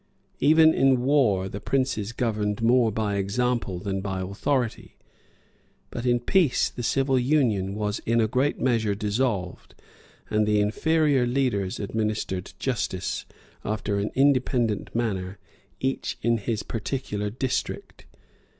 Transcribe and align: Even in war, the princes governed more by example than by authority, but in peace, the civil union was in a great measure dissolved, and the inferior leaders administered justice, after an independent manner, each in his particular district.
Even 0.39 0.73
in 0.73 1.03
war, 1.03 1.47
the 1.47 1.59
princes 1.59 2.11
governed 2.11 2.63
more 2.63 2.91
by 2.91 3.17
example 3.17 3.77
than 3.77 4.01
by 4.01 4.19
authority, 4.19 4.97
but 5.91 6.07
in 6.07 6.19
peace, 6.19 6.71
the 6.71 6.81
civil 6.81 7.19
union 7.19 7.75
was 7.75 7.99
in 7.99 8.19
a 8.19 8.27
great 8.27 8.59
measure 8.59 8.95
dissolved, 8.95 9.75
and 10.27 10.47
the 10.47 10.59
inferior 10.59 11.27
leaders 11.27 11.79
administered 11.79 12.51
justice, 12.57 13.27
after 13.63 13.99
an 13.99 14.09
independent 14.15 14.89
manner, 14.95 15.37
each 15.79 16.17
in 16.23 16.39
his 16.39 16.63
particular 16.63 17.29
district. 17.29 18.07